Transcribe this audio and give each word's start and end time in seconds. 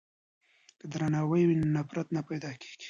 که 0.79 0.85
درناوی 0.91 1.43
وي 1.45 1.55
نو 1.59 1.65
نفرت 1.77 2.07
نه 2.15 2.21
پیدا 2.29 2.49
کیږي. 2.61 2.77